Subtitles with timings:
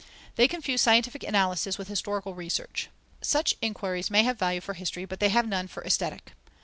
[0.35, 2.89] They confuse scientific analysis with historical research.
[3.21, 6.31] Such inquiries may have value for history, but they have none for Aesthetic.